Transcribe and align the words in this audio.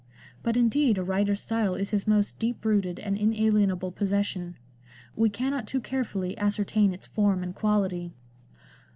But 0.41 0.57
indeed 0.57 0.97
a 0.97 1.03
writer's 1.03 1.41
style 1.41 1.75
is 1.75 1.91
his 1.91 2.07
most 2.07 2.39
deep 2.39 2.65
rooted 2.65 2.97
and 2.99 3.15
inalienable 3.15 3.91
possession; 3.91 4.57
we 5.15 5.29
cannot 5.29 5.67
too 5.67 5.79
carefully 5.79 6.35
ascertain 6.39 6.91
its 6.91 7.05
form 7.05 7.43
and 7.43 7.53
quality. 7.53 8.11